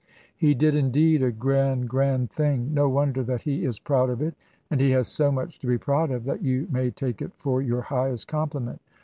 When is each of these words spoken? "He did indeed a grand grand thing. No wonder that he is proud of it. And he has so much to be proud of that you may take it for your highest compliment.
"He 0.35 0.55
did 0.55 0.75
indeed 0.75 1.21
a 1.21 1.31
grand 1.31 1.87
grand 1.87 2.31
thing. 2.31 2.73
No 2.73 2.89
wonder 2.89 3.21
that 3.21 3.43
he 3.43 3.63
is 3.65 3.77
proud 3.77 4.09
of 4.09 4.19
it. 4.19 4.33
And 4.71 4.81
he 4.81 4.89
has 4.89 5.07
so 5.07 5.31
much 5.31 5.59
to 5.59 5.67
be 5.67 5.77
proud 5.77 6.09
of 6.09 6.23
that 6.23 6.41
you 6.41 6.67
may 6.71 6.89
take 6.89 7.21
it 7.21 7.33
for 7.35 7.61
your 7.61 7.81
highest 7.81 8.27
compliment. 8.27 8.81